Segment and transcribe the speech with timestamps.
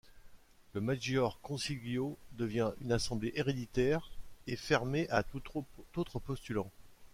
[0.73, 4.09] Le Maggior Consiglio devient une assemblée héréditaire
[4.47, 5.63] et fermée à tout
[5.95, 6.71] autre postulant.